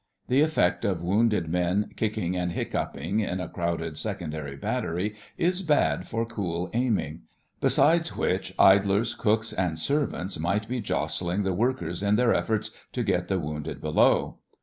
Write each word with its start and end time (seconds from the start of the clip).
The 0.29 0.41
effect 0.41 0.83
of 0.83 1.03
wounded 1.03 1.47
men 1.47 1.91
kicking 1.95 2.35
and 2.35 2.53
hiccoughing 2.53 3.19
in 3.19 3.39
a 3.39 3.47
crowded 3.47 3.99
secondary 3.99 4.55
battery 4.55 5.13
is 5.37 5.61
bad 5.61 6.07
for 6.07 6.25
cool 6.25 6.71
aiming; 6.73 7.21
besides 7.59 8.15
which, 8.17 8.51
idlers, 8.57 9.13
cooks 9.13 9.53
and 9.53 9.77
servants 9.77 10.39
might 10.39 10.67
be 10.67 10.81
jostling 10.81 11.43
the 11.43 11.53
workers 11.53 12.01
in 12.01 12.15
their 12.15 12.33
efforts 12.33 12.71
to 12.93 13.03
get 13.03 13.27
the 13.27 13.37
wounded 13.37 13.79
below. 13.79 14.39